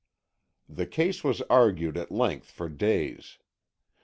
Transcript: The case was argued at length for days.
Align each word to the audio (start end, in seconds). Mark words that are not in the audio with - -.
The 0.67 0.87
case 0.87 1.23
was 1.23 1.43
argued 1.43 1.95
at 1.95 2.09
length 2.09 2.49
for 2.49 2.67
days. 2.69 3.37